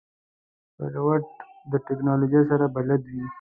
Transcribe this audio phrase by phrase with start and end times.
[0.75, 1.23] پیلوټ
[1.71, 3.25] د تکنالوژۍ سره بلد وي.